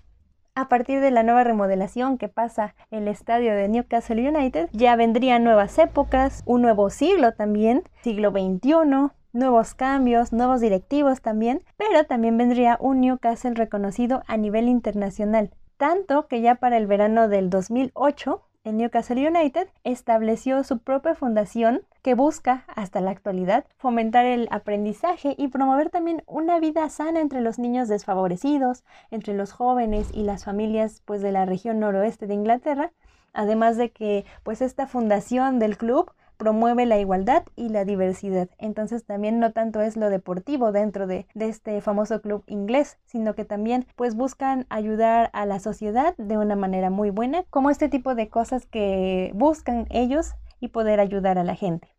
A 0.55 0.67
partir 0.69 0.99
de 0.99 1.11
la 1.11 1.23
nueva 1.23 1.43
remodelación 1.43 2.17
que 2.17 2.27
pasa 2.27 2.75
el 2.91 3.07
estadio 3.07 3.55
de 3.55 3.67
Newcastle 3.69 4.27
United, 4.27 4.69
ya 4.73 4.95
vendrían 4.95 5.43
nuevas 5.43 5.77
épocas, 5.77 6.43
un 6.45 6.61
nuevo 6.61 6.89
siglo 6.89 7.33
también, 7.33 7.83
siglo 8.01 8.31
XXI, 8.31 9.11
nuevos 9.31 9.73
cambios, 9.73 10.33
nuevos 10.33 10.61
directivos 10.61 11.21
también, 11.21 11.61
pero 11.77 12.05
también 12.05 12.37
vendría 12.37 12.77
un 12.79 13.01
Newcastle 13.01 13.53
reconocido 13.53 14.23
a 14.27 14.37
nivel 14.37 14.67
internacional, 14.67 15.51
tanto 15.77 16.27
que 16.27 16.41
ya 16.41 16.55
para 16.55 16.77
el 16.77 16.87
verano 16.87 17.27
del 17.27 17.49
2008 17.49 18.41
el 18.65 18.75
Newcastle 18.75 19.27
United 19.27 19.69
estableció 19.83 20.63
su 20.63 20.79
propia 20.79 21.15
fundación 21.15 21.81
que 22.01 22.13
busca, 22.13 22.65
hasta 22.67 22.99
la 22.99 23.11
actualidad, 23.11 23.65
fomentar 23.77 24.25
el 24.25 24.47
aprendizaje 24.51 25.33
y 25.37 25.47
promover 25.47 25.89
también 25.89 26.23
una 26.27 26.59
vida 26.59 26.89
sana 26.89 27.21
entre 27.21 27.41
los 27.41 27.57
niños 27.57 27.87
desfavorecidos, 27.87 28.83
entre 29.11 29.33
los 29.33 29.53
jóvenes 29.53 30.09
y 30.13 30.23
las 30.23 30.43
familias 30.43 31.01
pues 31.05 31.21
de 31.21 31.31
la 31.31 31.45
región 31.45 31.79
noroeste 31.79 32.27
de 32.27 32.33
Inglaterra, 32.33 32.91
además 33.33 33.77
de 33.77 33.91
que 33.91 34.25
pues 34.43 34.61
esta 34.61 34.87
fundación 34.87 35.59
del 35.59 35.77
club 35.77 36.11
promueve 36.39 36.85
la 36.85 36.97
igualdad 36.97 37.43
y 37.57 37.67
la 37.67 37.83
diversidad. 37.83 38.49
Entonces 38.57 39.05
también 39.05 39.39
no 39.39 39.51
tanto 39.51 39.81
es 39.81 39.97
lo 39.97 40.09
deportivo 40.09 40.71
dentro 40.71 41.05
de, 41.05 41.27
este 41.35 41.81
famoso 41.81 42.21
club 42.21 42.43
inglés, 42.47 42.97
sino 43.05 43.35
que 43.35 43.43
también 43.43 43.85
pues 43.95 44.15
buscan 44.15 44.65
ayudar 44.69 45.29
a 45.33 45.45
la 45.45 45.59
sociedad 45.59 46.15
de 46.17 46.37
una 46.37 46.55
manera 46.55 46.89
muy 46.89 47.09
buena, 47.09 47.43
como 47.49 47.69
este 47.69 47.89
tipo 47.89 48.15
de 48.15 48.29
cosas 48.29 48.65
que 48.65 49.31
buscan 49.35 49.85
ellos 49.89 50.31
y 50.61 50.69
poder 50.69 51.01
ayudar 51.01 51.37
a 51.37 51.43
la 51.43 51.55
gente. 51.55 51.89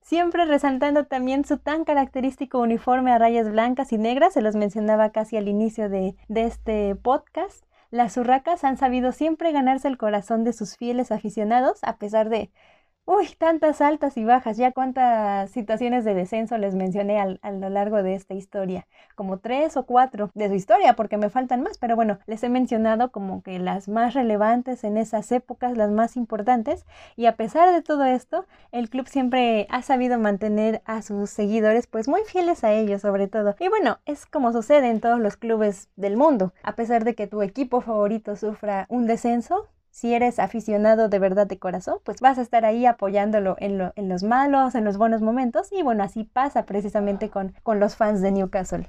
Siempre 0.00 0.46
resaltando 0.46 1.04
también 1.04 1.44
su 1.44 1.58
tan 1.58 1.84
característico 1.84 2.58
uniforme 2.58 3.12
a 3.12 3.18
rayas 3.18 3.50
blancas 3.50 3.92
y 3.92 3.98
negras, 3.98 4.32
se 4.32 4.40
los 4.40 4.56
mencionaba 4.56 5.10
casi 5.10 5.36
al 5.36 5.46
inicio 5.46 5.90
de, 5.90 6.16
de 6.28 6.44
este 6.44 6.96
podcast. 6.96 7.64
Las 7.90 8.16
urracas 8.16 8.64
han 8.64 8.78
sabido 8.78 9.12
siempre 9.12 9.52
ganarse 9.52 9.88
el 9.88 9.98
corazón 9.98 10.42
de 10.44 10.54
sus 10.54 10.76
fieles 10.78 11.12
aficionados, 11.12 11.80
a 11.82 11.98
pesar 11.98 12.30
de 12.30 12.50
Uy, 13.06 13.26
tantas 13.38 13.80
altas 13.80 14.16
y 14.16 14.24
bajas, 14.24 14.56
ya 14.56 14.70
cuántas 14.70 15.50
situaciones 15.50 16.04
de 16.04 16.14
descenso 16.14 16.56
les 16.58 16.76
mencioné 16.76 17.18
a 17.20 17.50
lo 17.50 17.68
largo 17.68 18.02
de 18.04 18.14
esta 18.14 18.34
historia, 18.34 18.86
como 19.16 19.38
tres 19.40 19.76
o 19.76 19.84
cuatro 19.84 20.30
de 20.34 20.48
su 20.48 20.54
historia, 20.54 20.94
porque 20.94 21.16
me 21.16 21.28
faltan 21.28 21.60
más, 21.60 21.76
pero 21.76 21.96
bueno, 21.96 22.20
les 22.26 22.42
he 22.44 22.48
mencionado 22.48 23.10
como 23.10 23.42
que 23.42 23.58
las 23.58 23.88
más 23.88 24.14
relevantes 24.14 24.84
en 24.84 24.96
esas 24.96 25.32
épocas, 25.32 25.76
las 25.76 25.90
más 25.90 26.16
importantes, 26.16 26.86
y 27.16 27.26
a 27.26 27.34
pesar 27.36 27.72
de 27.72 27.82
todo 27.82 28.04
esto, 28.04 28.46
el 28.70 28.88
club 28.88 29.08
siempre 29.08 29.66
ha 29.70 29.82
sabido 29.82 30.18
mantener 30.20 30.80
a 30.84 31.02
sus 31.02 31.30
seguidores 31.30 31.88
pues 31.88 32.06
muy 32.06 32.22
fieles 32.24 32.62
a 32.62 32.72
ellos 32.72 33.02
sobre 33.02 33.26
todo. 33.26 33.56
Y 33.58 33.68
bueno, 33.68 33.98
es 34.06 34.24
como 34.24 34.52
sucede 34.52 34.88
en 34.88 35.00
todos 35.00 35.18
los 35.18 35.36
clubes 35.36 35.88
del 35.96 36.16
mundo, 36.16 36.52
a 36.62 36.76
pesar 36.76 37.02
de 37.04 37.16
que 37.16 37.26
tu 37.26 37.42
equipo 37.42 37.80
favorito 37.80 38.36
sufra 38.36 38.86
un 38.88 39.06
descenso, 39.08 39.68
si 39.90 40.14
eres 40.14 40.38
aficionado 40.38 41.08
de 41.08 41.18
verdad 41.18 41.46
de 41.46 41.58
corazón, 41.58 41.98
pues 42.04 42.20
vas 42.20 42.38
a 42.38 42.42
estar 42.42 42.64
ahí 42.64 42.86
apoyándolo 42.86 43.56
en, 43.58 43.78
los 44.08 44.22
malos, 44.22 44.74
en 44.74 44.84
los 44.84 44.96
buenos 44.96 45.20
momentos. 45.20 45.72
Y 45.72 45.82
bueno, 45.82 46.02
así 46.02 46.24
pasa 46.24 46.64
precisamente 46.64 47.28
con, 47.28 47.54
con 47.62 47.80
los 47.80 47.96
fans 47.96 48.20
de 48.22 48.32
Newcastle. 48.32 48.88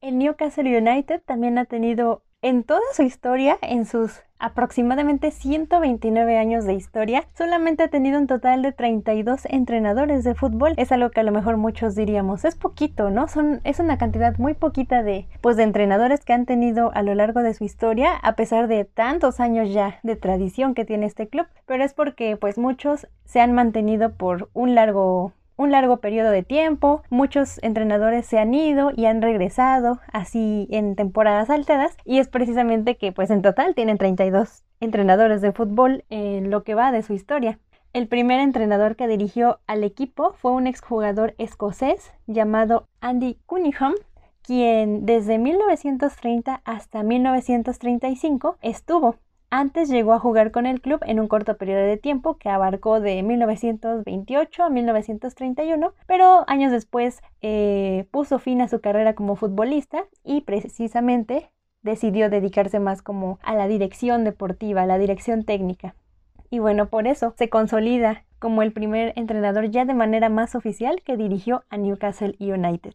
El 0.00 0.18
Newcastle 0.18 0.78
United 0.78 1.22
también 1.24 1.58
ha 1.58 1.64
tenido 1.64 2.22
en 2.42 2.62
toda 2.62 2.82
su 2.92 3.02
historia, 3.02 3.58
en 3.62 3.86
sus 3.86 4.20
aproximadamente 4.44 5.30
129 5.30 6.36
años 6.36 6.66
de 6.66 6.74
historia, 6.74 7.24
solamente 7.34 7.82
ha 7.82 7.88
tenido 7.88 8.18
un 8.18 8.26
total 8.26 8.60
de 8.60 8.72
32 8.72 9.46
entrenadores 9.46 10.22
de 10.22 10.34
fútbol. 10.34 10.74
Es 10.76 10.92
algo 10.92 11.10
que 11.10 11.20
a 11.20 11.22
lo 11.22 11.32
mejor 11.32 11.56
muchos 11.56 11.94
diríamos, 11.94 12.44
es 12.44 12.54
poquito, 12.54 13.08
¿no? 13.08 13.26
Son, 13.26 13.62
es 13.64 13.78
una 13.78 13.96
cantidad 13.96 14.36
muy 14.36 14.52
poquita 14.52 15.02
de, 15.02 15.26
pues, 15.40 15.56
de 15.56 15.62
entrenadores 15.62 16.26
que 16.26 16.34
han 16.34 16.44
tenido 16.44 16.92
a 16.94 17.00
lo 17.00 17.14
largo 17.14 17.40
de 17.40 17.54
su 17.54 17.64
historia, 17.64 18.16
a 18.16 18.36
pesar 18.36 18.68
de 18.68 18.84
tantos 18.84 19.40
años 19.40 19.72
ya 19.72 19.98
de 20.02 20.14
tradición 20.14 20.74
que 20.74 20.84
tiene 20.84 21.06
este 21.06 21.26
club. 21.26 21.46
Pero 21.64 21.82
es 21.82 21.94
porque, 21.94 22.36
pues, 22.36 22.58
muchos 22.58 23.08
se 23.24 23.40
han 23.40 23.52
mantenido 23.52 24.12
por 24.12 24.50
un 24.52 24.74
largo 24.74 25.32
un 25.56 25.70
largo 25.70 25.98
periodo 25.98 26.30
de 26.30 26.42
tiempo, 26.42 27.02
muchos 27.10 27.62
entrenadores 27.62 28.26
se 28.26 28.38
han 28.38 28.54
ido 28.54 28.90
y 28.94 29.06
han 29.06 29.22
regresado 29.22 30.00
así 30.12 30.66
en 30.70 30.96
temporadas 30.96 31.48
saltadas 31.48 31.96
y 32.04 32.18
es 32.18 32.28
precisamente 32.28 32.96
que 32.96 33.12
pues 33.12 33.30
en 33.30 33.42
total 33.42 33.74
tienen 33.74 33.98
32 33.98 34.64
entrenadores 34.80 35.40
de 35.40 35.52
fútbol 35.52 36.04
en 36.10 36.50
lo 36.50 36.64
que 36.64 36.74
va 36.74 36.92
de 36.92 37.02
su 37.02 37.12
historia. 37.12 37.58
El 37.92 38.08
primer 38.08 38.40
entrenador 38.40 38.96
que 38.96 39.06
dirigió 39.06 39.60
al 39.68 39.84
equipo 39.84 40.32
fue 40.32 40.50
un 40.50 40.66
exjugador 40.66 41.34
escocés 41.38 42.12
llamado 42.26 42.88
Andy 43.00 43.38
Cunningham, 43.46 43.94
quien 44.42 45.06
desde 45.06 45.38
1930 45.38 46.60
hasta 46.64 47.02
1935 47.04 48.58
estuvo 48.62 49.16
antes 49.60 49.88
llegó 49.88 50.14
a 50.14 50.18
jugar 50.18 50.50
con 50.50 50.66
el 50.66 50.80
club 50.80 51.00
en 51.06 51.20
un 51.20 51.28
corto 51.28 51.56
periodo 51.56 51.82
de 51.82 51.96
tiempo 51.96 52.38
que 52.38 52.48
abarcó 52.48 52.98
de 52.98 53.22
1928 53.22 54.64
a 54.64 54.68
1931, 54.68 55.94
pero 56.06 56.44
años 56.48 56.72
después 56.72 57.22
eh, 57.40 58.06
puso 58.10 58.40
fin 58.40 58.60
a 58.60 58.68
su 58.68 58.80
carrera 58.80 59.14
como 59.14 59.36
futbolista 59.36 60.06
y 60.24 60.40
precisamente 60.40 61.52
decidió 61.82 62.30
dedicarse 62.30 62.80
más 62.80 63.00
como 63.00 63.38
a 63.44 63.54
la 63.54 63.68
dirección 63.68 64.24
deportiva, 64.24 64.82
a 64.82 64.86
la 64.86 64.98
dirección 64.98 65.44
técnica. 65.44 65.94
Y 66.50 66.58
bueno, 66.58 66.88
por 66.88 67.06
eso 67.06 67.34
se 67.38 67.48
consolida 67.48 68.24
como 68.40 68.62
el 68.62 68.72
primer 68.72 69.12
entrenador 69.14 69.70
ya 69.70 69.84
de 69.84 69.94
manera 69.94 70.30
más 70.30 70.56
oficial 70.56 71.00
que 71.04 71.16
dirigió 71.16 71.62
a 71.70 71.76
Newcastle 71.76 72.34
United. 72.40 72.94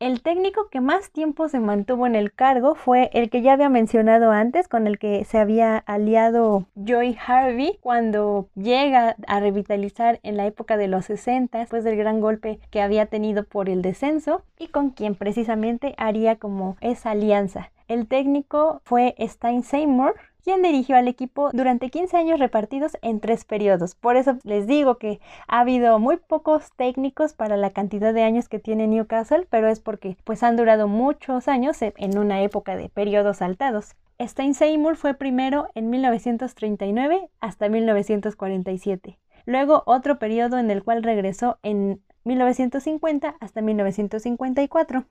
El 0.00 0.22
técnico 0.22 0.68
que 0.68 0.80
más 0.80 1.10
tiempo 1.10 1.48
se 1.48 1.58
mantuvo 1.58 2.06
en 2.06 2.14
el 2.14 2.32
cargo 2.32 2.76
fue 2.76 3.10
el 3.14 3.30
que 3.30 3.42
ya 3.42 3.54
había 3.54 3.68
mencionado 3.68 4.30
antes, 4.30 4.68
con 4.68 4.86
el 4.86 4.96
que 4.96 5.24
se 5.24 5.38
había 5.38 5.76
aliado 5.76 6.66
Joy 6.76 7.18
Harvey 7.26 7.78
cuando 7.80 8.48
llega 8.54 9.16
a 9.26 9.40
revitalizar 9.40 10.20
en 10.22 10.36
la 10.36 10.46
época 10.46 10.76
de 10.76 10.86
los 10.86 11.06
60, 11.06 11.58
después 11.58 11.82
del 11.82 11.96
gran 11.96 12.20
golpe 12.20 12.60
que 12.70 12.80
había 12.80 13.06
tenido 13.06 13.42
por 13.42 13.68
el 13.68 13.82
descenso, 13.82 14.44
y 14.56 14.68
con 14.68 14.90
quien 14.90 15.16
precisamente 15.16 15.96
haría 15.98 16.36
como 16.36 16.76
esa 16.80 17.10
alianza. 17.10 17.72
El 17.88 18.06
técnico 18.06 18.82
fue 18.84 19.14
Stein 19.18 19.62
Seymour, 19.62 20.14
quien 20.44 20.60
dirigió 20.60 20.96
al 20.96 21.08
equipo 21.08 21.48
durante 21.54 21.88
15 21.88 22.18
años 22.18 22.38
repartidos 22.38 22.98
en 23.00 23.18
tres 23.18 23.46
periodos. 23.46 23.94
Por 23.94 24.18
eso 24.18 24.36
les 24.44 24.66
digo 24.66 24.98
que 24.98 25.20
ha 25.46 25.60
habido 25.60 25.98
muy 25.98 26.18
pocos 26.18 26.70
técnicos 26.76 27.32
para 27.32 27.56
la 27.56 27.70
cantidad 27.70 28.12
de 28.12 28.24
años 28.24 28.50
que 28.50 28.58
tiene 28.58 28.86
Newcastle, 28.88 29.46
pero 29.48 29.68
es 29.68 29.80
porque 29.80 30.18
pues 30.24 30.42
han 30.42 30.56
durado 30.56 30.86
muchos 30.86 31.48
años 31.48 31.78
en 31.80 32.18
una 32.18 32.42
época 32.42 32.76
de 32.76 32.90
periodos 32.90 33.38
saltados. 33.38 33.96
Stein 34.20 34.52
Seymour 34.52 34.96
fue 34.96 35.14
primero 35.14 35.68
en 35.74 35.88
1939 35.88 37.30
hasta 37.40 37.70
1947. 37.70 39.18
Luego 39.46 39.82
otro 39.86 40.18
periodo 40.18 40.58
en 40.58 40.70
el 40.70 40.84
cual 40.84 41.02
regresó 41.02 41.58
en 41.62 42.02
1950 42.24 43.36
hasta 43.40 43.62
1954 43.62 45.06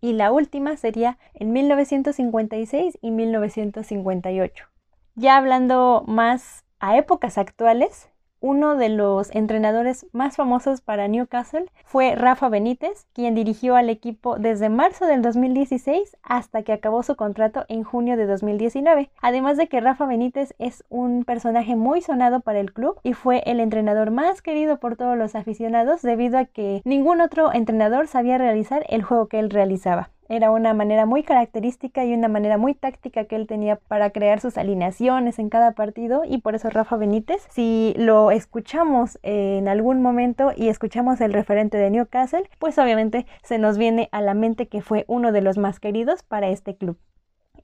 y 0.00 0.12
la 0.12 0.32
última 0.32 0.76
sería 0.76 1.18
en 1.34 1.52
1956 1.52 2.98
y 3.00 3.10
1958. 3.10 4.66
Ya 5.14 5.36
hablando 5.36 6.04
más 6.06 6.64
a 6.78 6.96
épocas 6.96 7.38
actuales, 7.38 8.09
uno 8.40 8.76
de 8.76 8.88
los 8.88 9.34
entrenadores 9.34 10.06
más 10.12 10.36
famosos 10.36 10.80
para 10.80 11.08
Newcastle 11.08 11.66
fue 11.84 12.14
Rafa 12.14 12.48
Benítez, 12.48 13.06
quien 13.12 13.34
dirigió 13.34 13.76
al 13.76 13.90
equipo 13.90 14.38
desde 14.38 14.68
marzo 14.68 15.06
del 15.06 15.22
2016 15.22 16.16
hasta 16.22 16.62
que 16.62 16.72
acabó 16.72 17.02
su 17.02 17.16
contrato 17.16 17.64
en 17.68 17.84
junio 17.84 18.16
de 18.16 18.26
2019. 18.26 19.10
Además 19.20 19.56
de 19.56 19.68
que 19.68 19.80
Rafa 19.80 20.06
Benítez 20.06 20.54
es 20.58 20.84
un 20.88 21.24
personaje 21.24 21.76
muy 21.76 22.00
sonado 22.00 22.40
para 22.40 22.60
el 22.60 22.72
club 22.72 22.98
y 23.02 23.12
fue 23.12 23.42
el 23.46 23.60
entrenador 23.60 24.10
más 24.10 24.42
querido 24.42 24.78
por 24.78 24.96
todos 24.96 25.16
los 25.16 25.34
aficionados 25.34 26.02
debido 26.02 26.38
a 26.38 26.46
que 26.46 26.82
ningún 26.84 27.20
otro 27.20 27.52
entrenador 27.52 28.06
sabía 28.06 28.38
realizar 28.38 28.84
el 28.88 29.02
juego 29.02 29.28
que 29.28 29.38
él 29.38 29.50
realizaba. 29.50 30.10
Era 30.32 30.52
una 30.52 30.74
manera 30.74 31.06
muy 31.06 31.24
característica 31.24 32.04
y 32.04 32.14
una 32.14 32.28
manera 32.28 32.56
muy 32.56 32.72
táctica 32.74 33.24
que 33.24 33.34
él 33.34 33.48
tenía 33.48 33.74
para 33.74 34.10
crear 34.10 34.38
sus 34.38 34.58
alineaciones 34.58 35.40
en 35.40 35.50
cada 35.50 35.72
partido 35.72 36.22
y 36.24 36.38
por 36.38 36.54
eso 36.54 36.70
Rafa 36.70 36.96
Benítez, 36.96 37.44
si 37.50 37.94
lo 37.96 38.30
escuchamos 38.30 39.18
en 39.24 39.66
algún 39.66 40.00
momento 40.02 40.52
y 40.56 40.68
escuchamos 40.68 41.20
el 41.20 41.32
referente 41.32 41.78
de 41.78 41.90
Newcastle, 41.90 42.48
pues 42.60 42.78
obviamente 42.78 43.26
se 43.42 43.58
nos 43.58 43.76
viene 43.76 44.08
a 44.12 44.20
la 44.22 44.34
mente 44.34 44.68
que 44.68 44.82
fue 44.82 45.04
uno 45.08 45.32
de 45.32 45.40
los 45.40 45.58
más 45.58 45.80
queridos 45.80 46.22
para 46.22 46.48
este 46.48 46.76
club. 46.76 46.96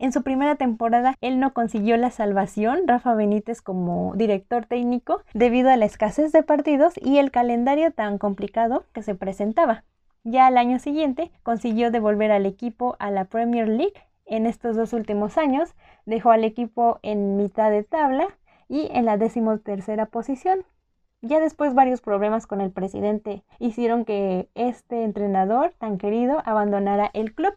En 0.00 0.12
su 0.12 0.24
primera 0.24 0.56
temporada 0.56 1.14
él 1.20 1.38
no 1.38 1.52
consiguió 1.52 1.96
la 1.96 2.10
salvación, 2.10 2.88
Rafa 2.88 3.14
Benítez 3.14 3.62
como 3.62 4.12
director 4.16 4.66
técnico, 4.66 5.22
debido 5.34 5.70
a 5.70 5.76
la 5.76 5.84
escasez 5.84 6.32
de 6.32 6.42
partidos 6.42 6.94
y 7.00 7.18
el 7.18 7.30
calendario 7.30 7.92
tan 7.92 8.18
complicado 8.18 8.86
que 8.92 9.04
se 9.04 9.14
presentaba. 9.14 9.84
Ya 10.28 10.48
al 10.48 10.58
año 10.58 10.80
siguiente 10.80 11.30
consiguió 11.44 11.92
devolver 11.92 12.32
al 12.32 12.46
equipo 12.46 12.96
a 12.98 13.12
la 13.12 13.26
Premier 13.26 13.68
League. 13.68 13.94
En 14.24 14.46
estos 14.46 14.74
dos 14.74 14.92
últimos 14.92 15.38
años 15.38 15.76
dejó 16.04 16.32
al 16.32 16.42
equipo 16.42 16.98
en 17.02 17.36
mitad 17.36 17.70
de 17.70 17.84
tabla 17.84 18.36
y 18.68 18.88
en 18.90 19.04
la 19.04 19.18
decimotercera 19.18 20.06
posición. 20.06 20.64
Ya 21.22 21.38
después 21.38 21.74
varios 21.74 22.00
problemas 22.00 22.48
con 22.48 22.60
el 22.60 22.72
presidente 22.72 23.44
hicieron 23.60 24.04
que 24.04 24.50
este 24.56 25.04
entrenador 25.04 25.74
tan 25.78 25.96
querido 25.96 26.42
abandonara 26.44 27.08
el 27.14 27.32
club. 27.32 27.54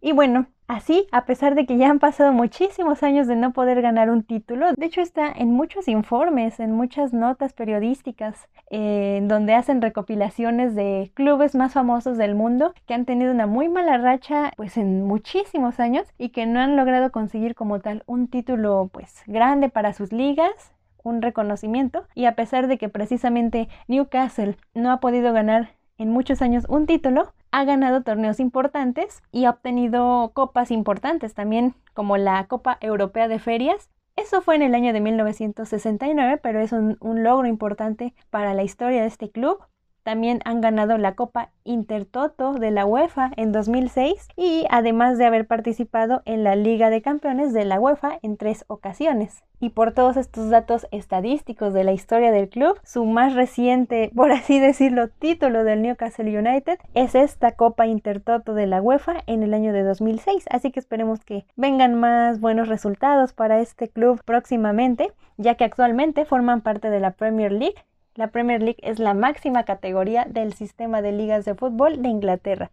Y 0.00 0.12
bueno, 0.12 0.46
Así, 0.70 1.08
a 1.10 1.24
pesar 1.26 1.56
de 1.56 1.66
que 1.66 1.78
ya 1.78 1.90
han 1.90 1.98
pasado 1.98 2.32
muchísimos 2.32 3.02
años 3.02 3.26
de 3.26 3.34
no 3.34 3.52
poder 3.52 3.82
ganar 3.82 4.08
un 4.08 4.22
título, 4.22 4.72
de 4.72 4.86
hecho 4.86 5.00
está 5.00 5.26
en 5.32 5.50
muchos 5.50 5.88
informes, 5.88 6.60
en 6.60 6.70
muchas 6.70 7.12
notas 7.12 7.54
periodísticas, 7.54 8.48
donde 8.70 9.54
hacen 9.54 9.82
recopilaciones 9.82 10.76
de 10.76 11.10
clubes 11.14 11.56
más 11.56 11.72
famosos 11.72 12.18
del 12.18 12.36
mundo 12.36 12.72
que 12.86 12.94
han 12.94 13.04
tenido 13.04 13.32
una 13.32 13.48
muy 13.48 13.68
mala 13.68 13.98
racha 13.98 14.52
pues 14.56 14.76
en 14.76 15.02
muchísimos 15.02 15.80
años 15.80 16.06
y 16.18 16.28
que 16.28 16.46
no 16.46 16.60
han 16.60 16.76
logrado 16.76 17.10
conseguir 17.10 17.56
como 17.56 17.80
tal 17.80 18.04
un 18.06 18.28
título 18.28 18.90
pues 18.92 19.24
grande 19.26 19.70
para 19.70 19.92
sus 19.92 20.12
ligas 20.12 20.72
un 21.02 21.20
reconocimiento. 21.20 22.06
Y 22.14 22.26
a 22.26 22.36
pesar 22.36 22.68
de 22.68 22.78
que 22.78 22.88
precisamente 22.88 23.68
Newcastle 23.88 24.56
no 24.74 24.92
ha 24.92 25.00
podido 25.00 25.32
ganar 25.32 25.70
en 25.98 26.10
muchos 26.10 26.42
años 26.42 26.64
un 26.68 26.86
título, 26.86 27.32
ha 27.52 27.64
ganado 27.64 28.02
torneos 28.02 28.40
importantes 28.40 29.22
y 29.32 29.44
ha 29.44 29.50
obtenido 29.50 30.30
copas 30.34 30.70
importantes 30.70 31.34
también, 31.34 31.74
como 31.94 32.16
la 32.16 32.46
Copa 32.46 32.78
Europea 32.80 33.28
de 33.28 33.38
Ferias. 33.38 33.90
Eso 34.16 34.42
fue 34.42 34.56
en 34.56 34.62
el 34.62 34.74
año 34.74 34.92
de 34.92 35.00
1969, 35.00 36.38
pero 36.42 36.60
es 36.60 36.72
un, 36.72 36.96
un 37.00 37.22
logro 37.22 37.46
importante 37.46 38.14
para 38.30 38.54
la 38.54 38.62
historia 38.62 39.00
de 39.02 39.08
este 39.08 39.30
club. 39.30 39.58
También 40.02 40.40
han 40.44 40.60
ganado 40.60 40.96
la 40.96 41.14
Copa 41.14 41.50
Intertoto 41.64 42.54
de 42.54 42.70
la 42.70 42.86
UEFA 42.86 43.30
en 43.36 43.52
2006 43.52 44.28
y 44.36 44.66
además 44.70 45.18
de 45.18 45.26
haber 45.26 45.46
participado 45.46 46.22
en 46.24 46.42
la 46.42 46.56
Liga 46.56 46.90
de 46.90 47.02
Campeones 47.02 47.52
de 47.52 47.64
la 47.64 47.78
UEFA 47.78 48.18
en 48.22 48.36
tres 48.36 48.64
ocasiones. 48.68 49.42
Y 49.62 49.70
por 49.70 49.92
todos 49.92 50.16
estos 50.16 50.48
datos 50.48 50.86
estadísticos 50.90 51.74
de 51.74 51.84
la 51.84 51.92
historia 51.92 52.32
del 52.32 52.48
club, 52.48 52.80
su 52.82 53.04
más 53.04 53.34
reciente, 53.34 54.10
por 54.16 54.32
así 54.32 54.58
decirlo, 54.58 55.08
título 55.08 55.64
del 55.64 55.82
Newcastle 55.82 56.38
United 56.38 56.78
es 56.94 57.14
esta 57.14 57.52
Copa 57.52 57.86
Intertoto 57.86 58.54
de 58.54 58.66
la 58.66 58.80
UEFA 58.80 59.16
en 59.26 59.42
el 59.42 59.52
año 59.52 59.74
de 59.74 59.82
2006. 59.82 60.46
Así 60.50 60.72
que 60.72 60.80
esperemos 60.80 61.20
que 61.24 61.44
vengan 61.56 61.94
más 61.94 62.40
buenos 62.40 62.68
resultados 62.68 63.34
para 63.34 63.60
este 63.60 63.88
club 63.90 64.22
próximamente, 64.24 65.12
ya 65.36 65.56
que 65.56 65.64
actualmente 65.64 66.24
forman 66.24 66.62
parte 66.62 66.88
de 66.88 67.00
la 67.00 67.10
Premier 67.10 67.52
League 67.52 67.84
la 68.14 68.28
Premier 68.28 68.62
League 68.62 68.80
es 68.82 68.98
la 68.98 69.14
máxima 69.14 69.64
categoría 69.64 70.24
del 70.24 70.52
sistema 70.52 71.02
de 71.02 71.12
ligas 71.12 71.44
de 71.44 71.54
fútbol 71.54 72.02
de 72.02 72.08
Inglaterra. 72.08 72.70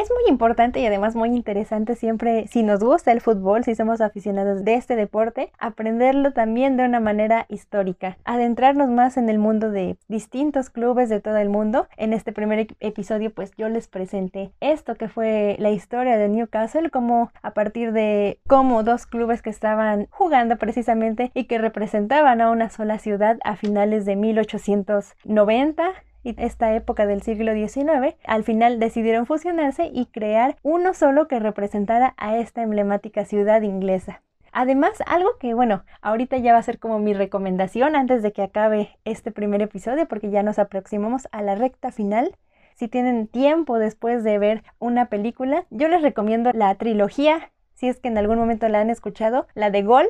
Es 0.00 0.08
muy 0.10 0.30
importante 0.30 0.80
y 0.80 0.86
además 0.86 1.14
muy 1.14 1.28
interesante 1.28 1.94
siempre, 1.94 2.46
si 2.46 2.62
nos 2.62 2.82
gusta 2.82 3.12
el 3.12 3.20
fútbol, 3.20 3.64
si 3.64 3.74
somos 3.74 4.00
aficionados 4.00 4.64
de 4.64 4.72
este 4.72 4.96
deporte, 4.96 5.52
aprenderlo 5.58 6.32
también 6.32 6.78
de 6.78 6.86
una 6.86 7.00
manera 7.00 7.44
histórica, 7.50 8.16
adentrarnos 8.24 8.88
más 8.88 9.18
en 9.18 9.28
el 9.28 9.38
mundo 9.38 9.70
de 9.70 9.98
distintos 10.08 10.70
clubes 10.70 11.10
de 11.10 11.20
todo 11.20 11.36
el 11.36 11.50
mundo. 11.50 11.86
En 11.98 12.14
este 12.14 12.32
primer 12.32 12.68
episodio 12.80 13.30
pues 13.30 13.52
yo 13.58 13.68
les 13.68 13.88
presenté 13.88 14.52
esto 14.60 14.94
que 14.94 15.08
fue 15.10 15.56
la 15.58 15.68
historia 15.68 16.16
de 16.16 16.30
Newcastle, 16.30 16.88
como 16.88 17.30
a 17.42 17.50
partir 17.50 17.92
de 17.92 18.38
cómo 18.46 18.82
dos 18.82 19.04
clubes 19.04 19.42
que 19.42 19.50
estaban 19.50 20.06
jugando 20.08 20.56
precisamente 20.56 21.30
y 21.34 21.44
que 21.44 21.58
representaban 21.58 22.40
a 22.40 22.50
una 22.50 22.70
sola 22.70 22.98
ciudad 22.98 23.36
a 23.44 23.54
finales 23.54 24.06
de 24.06 24.16
1890 24.16 25.92
y 26.22 26.34
esta 26.42 26.74
época 26.74 27.06
del 27.06 27.22
siglo 27.22 27.52
XIX, 27.54 28.16
al 28.24 28.44
final 28.44 28.78
decidieron 28.78 29.26
fusionarse 29.26 29.90
y 29.92 30.06
crear 30.06 30.56
uno 30.62 30.94
solo 30.94 31.28
que 31.28 31.38
representara 31.38 32.14
a 32.16 32.36
esta 32.36 32.62
emblemática 32.62 33.24
ciudad 33.24 33.62
inglesa. 33.62 34.22
Además, 34.52 34.92
algo 35.06 35.30
que, 35.38 35.54
bueno, 35.54 35.84
ahorita 36.02 36.36
ya 36.38 36.52
va 36.52 36.58
a 36.58 36.62
ser 36.62 36.78
como 36.78 36.98
mi 36.98 37.14
recomendación 37.14 37.94
antes 37.94 38.22
de 38.22 38.32
que 38.32 38.42
acabe 38.42 38.98
este 39.04 39.30
primer 39.30 39.62
episodio, 39.62 40.08
porque 40.08 40.30
ya 40.30 40.42
nos 40.42 40.58
aproximamos 40.58 41.28
a 41.30 41.42
la 41.42 41.54
recta 41.54 41.92
final. 41.92 42.36
Si 42.74 42.88
tienen 42.88 43.28
tiempo 43.28 43.78
después 43.78 44.24
de 44.24 44.38
ver 44.38 44.64
una 44.78 45.06
película, 45.06 45.66
yo 45.70 45.88
les 45.88 46.02
recomiendo 46.02 46.50
la 46.52 46.74
trilogía, 46.74 47.52
si 47.74 47.88
es 47.88 48.00
que 48.00 48.08
en 48.08 48.18
algún 48.18 48.38
momento 48.38 48.68
la 48.68 48.80
han 48.80 48.90
escuchado, 48.90 49.46
la 49.54 49.70
de 49.70 49.82
Gol, 49.82 50.06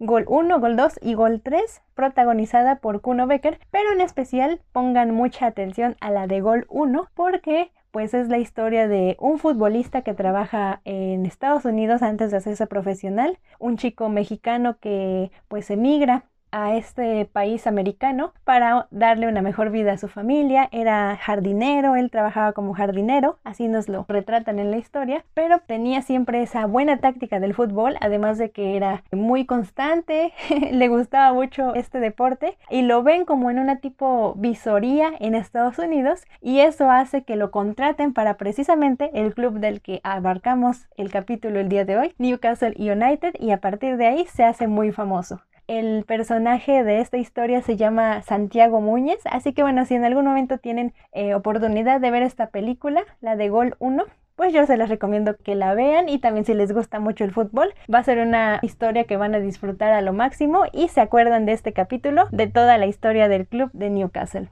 Gol 0.00 0.24
1, 0.26 0.58
Gol 0.58 0.76
2 0.76 0.98
y 1.02 1.14
Gol 1.14 1.40
3, 1.40 1.82
protagonizada 1.94 2.80
por 2.80 3.00
Kuno 3.00 3.28
Becker, 3.28 3.60
pero 3.70 3.92
en 3.92 4.00
especial 4.00 4.60
pongan 4.72 5.14
mucha 5.14 5.46
atención 5.46 5.96
a 6.00 6.10
la 6.10 6.26
de 6.26 6.40
Gol 6.40 6.66
1 6.68 7.10
porque 7.14 7.70
pues 7.92 8.12
es 8.12 8.28
la 8.28 8.38
historia 8.38 8.88
de 8.88 9.16
un 9.20 9.38
futbolista 9.38 10.02
que 10.02 10.14
trabaja 10.14 10.80
en 10.84 11.26
Estados 11.26 11.64
Unidos 11.64 12.02
antes 12.02 12.32
de 12.32 12.38
hacerse 12.38 12.66
profesional, 12.66 13.38
un 13.60 13.76
chico 13.76 14.08
mexicano 14.08 14.78
que 14.80 15.30
pues 15.46 15.70
emigra 15.70 16.24
a 16.54 16.76
este 16.76 17.24
país 17.24 17.66
americano 17.66 18.32
para 18.44 18.86
darle 18.92 19.26
una 19.26 19.42
mejor 19.42 19.70
vida 19.70 19.92
a 19.92 19.98
su 19.98 20.06
familia. 20.06 20.68
Era 20.70 21.16
jardinero, 21.16 21.96
él 21.96 22.12
trabajaba 22.12 22.52
como 22.52 22.74
jardinero, 22.74 23.38
así 23.42 23.66
nos 23.66 23.88
lo 23.88 24.04
retratan 24.08 24.60
en 24.60 24.70
la 24.70 24.76
historia, 24.76 25.24
pero 25.34 25.58
tenía 25.58 26.00
siempre 26.02 26.42
esa 26.42 26.66
buena 26.66 26.98
táctica 26.98 27.40
del 27.40 27.54
fútbol, 27.54 27.96
además 28.00 28.38
de 28.38 28.52
que 28.52 28.76
era 28.76 29.02
muy 29.10 29.46
constante, 29.46 30.32
le 30.70 30.86
gustaba 30.86 31.32
mucho 31.32 31.74
este 31.74 31.98
deporte 31.98 32.56
y 32.70 32.82
lo 32.82 33.02
ven 33.02 33.24
como 33.24 33.50
en 33.50 33.58
una 33.58 33.80
tipo 33.80 34.34
visoría 34.36 35.10
en 35.18 35.34
Estados 35.34 35.80
Unidos 35.80 36.22
y 36.40 36.60
eso 36.60 36.88
hace 36.88 37.24
que 37.24 37.34
lo 37.34 37.50
contraten 37.50 38.12
para 38.12 38.36
precisamente 38.36 39.10
el 39.14 39.34
club 39.34 39.58
del 39.58 39.80
que 39.80 40.00
abarcamos 40.04 40.86
el 40.96 41.10
capítulo 41.10 41.58
el 41.58 41.68
día 41.68 41.84
de 41.84 41.98
hoy, 41.98 42.14
Newcastle 42.18 42.74
United, 42.78 43.34
y 43.40 43.50
a 43.50 43.60
partir 43.60 43.96
de 43.96 44.06
ahí 44.06 44.26
se 44.26 44.44
hace 44.44 44.68
muy 44.68 44.92
famoso. 44.92 45.40
El 45.66 46.04
personaje 46.04 46.84
de 46.84 47.00
esta 47.00 47.16
historia 47.16 47.62
se 47.62 47.76
llama 47.76 48.20
Santiago 48.20 48.82
Muñez, 48.82 49.20
así 49.24 49.54
que 49.54 49.62
bueno, 49.62 49.86
si 49.86 49.94
en 49.94 50.04
algún 50.04 50.26
momento 50.26 50.58
tienen 50.58 50.92
eh, 51.12 51.34
oportunidad 51.34 52.02
de 52.02 52.10
ver 52.10 52.22
esta 52.22 52.48
película, 52.48 53.02
la 53.22 53.34
de 53.36 53.48
Gol 53.48 53.74
1, 53.78 54.04
pues 54.36 54.52
yo 54.52 54.66
se 54.66 54.76
les 54.76 54.90
recomiendo 54.90 55.36
que 55.38 55.54
la 55.54 55.72
vean 55.72 56.10
y 56.10 56.18
también 56.18 56.44
si 56.44 56.52
les 56.52 56.72
gusta 56.72 57.00
mucho 57.00 57.24
el 57.24 57.32
fútbol, 57.32 57.72
va 57.92 58.00
a 58.00 58.04
ser 58.04 58.18
una 58.18 58.58
historia 58.60 59.04
que 59.04 59.16
van 59.16 59.34
a 59.34 59.40
disfrutar 59.40 59.92
a 59.92 60.02
lo 60.02 60.12
máximo 60.12 60.64
y 60.70 60.88
se 60.88 61.00
acuerdan 61.00 61.46
de 61.46 61.52
este 61.52 61.72
capítulo 61.72 62.26
de 62.30 62.46
toda 62.46 62.76
la 62.76 62.84
historia 62.84 63.28
del 63.28 63.46
club 63.46 63.70
de 63.72 63.88
Newcastle. 63.88 64.50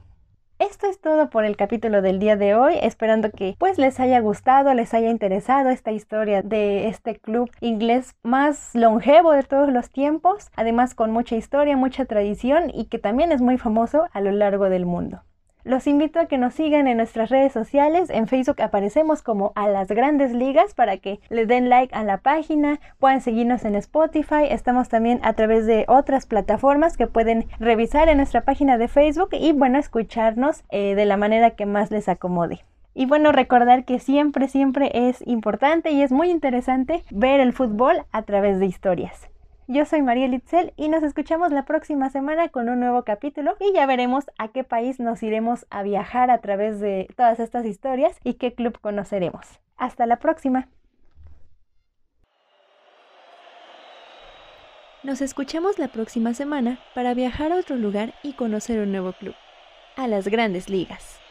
Esto 0.69 0.87
es 0.87 1.01
todo 1.01 1.29
por 1.29 1.43
el 1.43 1.57
capítulo 1.57 2.01
del 2.01 2.19
día 2.19 2.37
de 2.37 2.55
hoy, 2.55 2.75
esperando 2.81 3.31
que 3.31 3.57
pues 3.59 3.77
les 3.77 3.99
haya 3.99 4.21
gustado, 4.21 4.73
les 4.73 4.93
haya 4.93 5.09
interesado 5.09 5.69
esta 5.69 5.91
historia 5.91 6.41
de 6.41 6.87
este 6.87 7.19
club 7.19 7.51
inglés 7.59 8.15
más 8.23 8.73
longevo 8.73 9.33
de 9.33 9.43
todos 9.43 9.73
los 9.73 9.89
tiempos, 9.89 10.51
además 10.55 10.95
con 10.95 11.11
mucha 11.11 11.35
historia, 11.35 11.75
mucha 11.75 12.05
tradición 12.05 12.71
y 12.73 12.85
que 12.85 12.97
también 12.97 13.33
es 13.33 13.41
muy 13.41 13.57
famoso 13.57 14.05
a 14.13 14.21
lo 14.21 14.31
largo 14.31 14.69
del 14.69 14.85
mundo. 14.85 15.23
Los 15.65 15.87
invito 15.87 16.19
a 16.19 16.25
que 16.25 16.37
nos 16.37 16.55
sigan 16.55 16.87
en 16.87 16.97
nuestras 16.97 17.29
redes 17.29 17.53
sociales. 17.53 18.09
En 18.09 18.27
Facebook 18.27 18.61
aparecemos 18.61 19.21
como 19.21 19.53
a 19.55 19.69
las 19.69 19.87
grandes 19.87 20.33
ligas 20.33 20.73
para 20.73 20.97
que 20.97 21.21
le 21.29 21.45
den 21.45 21.69
like 21.69 21.95
a 21.95 22.03
la 22.03 22.17
página. 22.17 22.81
Puedan 22.99 23.21
seguirnos 23.21 23.63
en 23.63 23.75
Spotify. 23.75 24.43
Estamos 24.49 24.89
también 24.89 25.21
a 25.23 25.33
través 25.33 25.65
de 25.65 25.85
otras 25.87 26.25
plataformas 26.25 26.97
que 26.97 27.07
pueden 27.07 27.45
revisar 27.59 28.09
en 28.09 28.17
nuestra 28.17 28.41
página 28.41 28.77
de 28.77 28.89
Facebook 28.89 29.29
y 29.31 29.53
bueno, 29.53 29.79
escucharnos 29.79 30.65
eh, 30.69 30.95
de 30.95 31.05
la 31.05 31.15
manera 31.15 31.51
que 31.51 31.65
más 31.65 31.91
les 31.91 32.09
acomode. 32.09 32.59
Y 32.93 33.05
bueno, 33.05 33.31
recordar 33.31 33.85
que 33.85 33.99
siempre, 33.99 34.49
siempre 34.49 34.91
es 34.93 35.25
importante 35.25 35.91
y 35.91 36.01
es 36.01 36.11
muy 36.11 36.29
interesante 36.29 37.03
ver 37.09 37.39
el 37.39 37.53
fútbol 37.53 38.03
a 38.11 38.23
través 38.23 38.59
de 38.59 38.65
historias. 38.65 39.32
Yo 39.67 39.85
soy 39.85 40.01
María 40.01 40.27
Litzel 40.27 40.73
y 40.75 40.89
nos 40.89 41.03
escuchamos 41.03 41.53
la 41.53 41.63
próxima 41.63 42.09
semana 42.09 42.49
con 42.49 42.67
un 42.67 42.81
nuevo 42.81 43.03
capítulo 43.03 43.55
y 43.61 43.71
ya 43.73 43.85
veremos 43.85 44.25
a 44.37 44.49
qué 44.49 44.65
país 44.65 44.99
nos 44.99 45.23
iremos 45.23 45.65
a 45.69 45.83
viajar 45.83 46.31
a 46.31 46.39
través 46.39 46.81
de 46.81 47.07
todas 47.15 47.39
estas 47.39 47.65
historias 47.65 48.19
y 48.25 48.33
qué 48.33 48.53
club 48.53 48.77
conoceremos. 48.81 49.47
Hasta 49.77 50.05
la 50.05 50.17
próxima. 50.17 50.67
Nos 55.01 55.21
escuchamos 55.21 55.79
la 55.79 55.87
próxima 55.87 56.33
semana 56.33 56.79
para 56.93 57.13
viajar 57.13 57.53
a 57.53 57.57
otro 57.57 57.77
lugar 57.77 58.15
y 58.21 58.33
conocer 58.33 58.79
un 58.79 58.91
nuevo 58.91 59.13
club. 59.13 59.35
A 59.95 60.07
las 60.09 60.27
grandes 60.27 60.69
ligas. 60.69 61.22